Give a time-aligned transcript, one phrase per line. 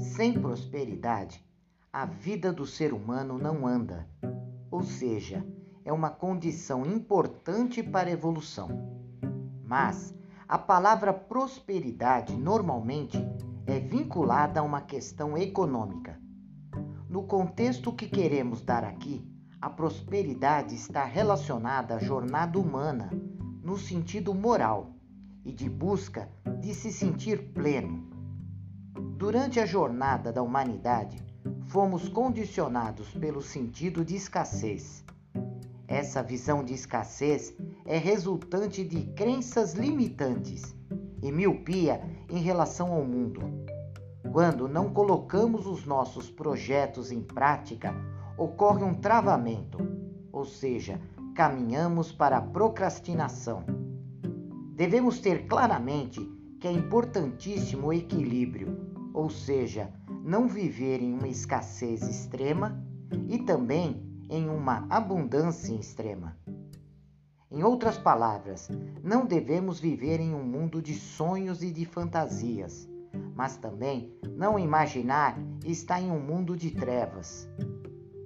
[0.00, 1.44] Sem prosperidade,
[1.92, 4.08] a vida do ser humano não anda,
[4.72, 5.46] ou seja,
[5.84, 8.68] é uma condição importante para a evolução.
[9.64, 10.12] Mas
[10.48, 13.24] a palavra prosperidade normalmente
[13.68, 16.20] é vinculada a uma questão econômica.
[17.08, 19.24] No contexto que queremos dar aqui,
[19.60, 23.10] a prosperidade está relacionada à jornada humana
[23.62, 24.94] no sentido moral
[25.44, 28.08] e de busca de se sentir pleno.
[29.18, 31.22] Durante a jornada da humanidade,
[31.64, 35.04] fomos condicionados pelo sentido de escassez.
[35.86, 37.54] Essa visão de escassez
[37.84, 40.74] é resultante de crenças limitantes
[41.22, 43.42] e miopia em relação ao mundo.
[44.32, 47.94] Quando não colocamos os nossos projetos em prática,
[48.36, 49.78] ocorre um travamento,
[50.30, 51.00] ou seja,
[51.34, 53.64] caminhamos para a procrastinação.
[54.74, 56.20] Devemos ter claramente
[56.60, 62.80] que é importantíssimo o equilíbrio, ou seja, não viver em uma escassez extrema
[63.28, 66.36] e também em uma abundância extrema.
[67.50, 68.68] Em outras palavras,
[69.02, 72.88] não devemos viver em um mundo de sonhos e de fantasias,
[73.34, 77.48] mas também não imaginar estar em um mundo de trevas.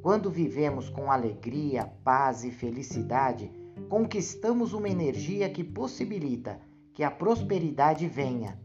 [0.03, 3.51] Quando vivemos com alegria, paz e felicidade,
[3.89, 6.61] conquistamos uma energia que possibilita
[6.93, 8.59] que a prosperidade venha.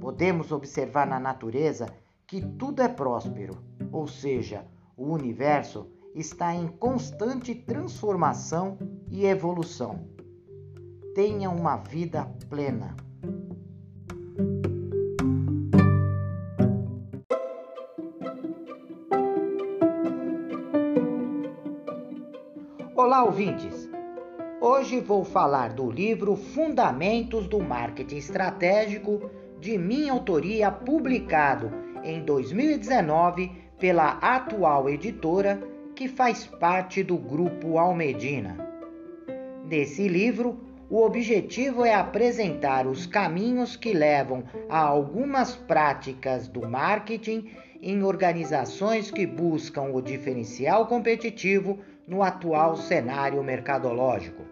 [0.00, 1.86] Podemos observar na natureza
[2.26, 3.58] que tudo é próspero,
[3.92, 8.78] ou seja, o universo está em constante transformação
[9.10, 10.08] e evolução.
[11.14, 12.96] Tenha uma vida plena.
[22.96, 23.90] Olá, ouvintes!
[24.60, 29.28] Hoje vou falar do livro Fundamentos do Marketing Estratégico,
[29.58, 31.72] de minha autoria, publicado
[32.04, 33.50] em 2019
[33.80, 35.60] pela atual editora
[35.96, 38.56] que faz parte do grupo Almedina.
[39.68, 47.50] Nesse livro, o objetivo é apresentar os caminhos que levam a algumas práticas do marketing
[47.82, 54.42] em organizações que buscam o diferencial competitivo no atual cenário mercadológico.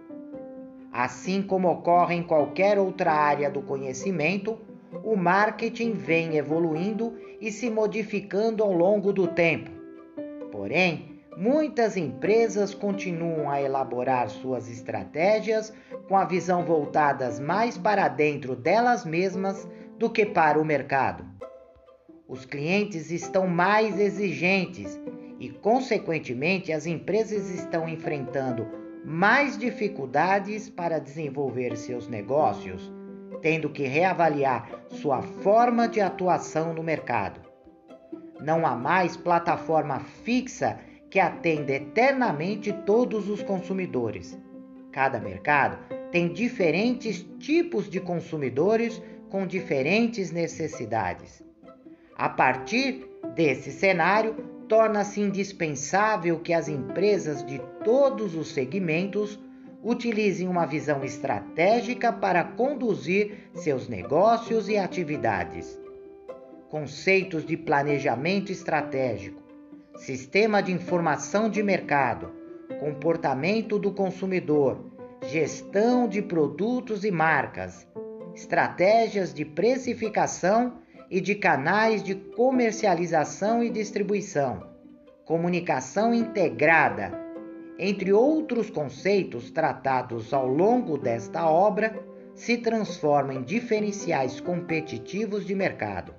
[0.93, 4.59] Assim como ocorre em qualquer outra área do conhecimento,
[5.05, 9.71] o marketing vem evoluindo e se modificando ao longo do tempo.
[10.51, 15.73] Porém, Muitas empresas continuam a elaborar suas estratégias
[16.07, 19.67] com a visão voltadas mais para dentro delas mesmas
[19.99, 21.25] do que para o mercado.
[22.33, 24.99] Os clientes estão mais exigentes
[25.39, 28.67] e, consequentemente, as empresas estão enfrentando
[29.05, 32.91] mais dificuldades para desenvolver seus negócios,
[33.43, 37.39] tendo que reavaliar sua forma de atuação no mercado.
[38.41, 44.41] Não há mais plataforma fixa que atende eternamente todos os consumidores.
[44.91, 45.77] Cada mercado
[46.11, 51.52] tem diferentes tipos de consumidores com diferentes necessidades.
[52.23, 54.35] A partir desse cenário,
[54.69, 59.41] torna-se indispensável que as empresas de todos os segmentos
[59.83, 65.77] utilizem uma visão estratégica para conduzir seus negócios e atividades.
[66.71, 69.43] Conceitos de planejamento estratégico,
[69.97, 72.31] sistema de informação de mercado,
[72.79, 74.79] comportamento do consumidor,
[75.23, 77.85] gestão de produtos e marcas,
[78.33, 80.81] estratégias de precificação
[81.13, 84.67] e de canais de comercialização e distribuição,
[85.27, 87.13] comunicação integrada,
[87.79, 92.03] entre outros conceitos tratados ao longo desta obra,
[92.35, 96.15] se transformam em diferenciais competitivos de mercado.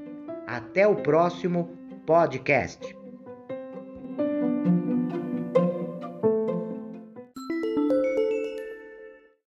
[0.47, 1.69] Até o próximo
[2.05, 2.96] podcast.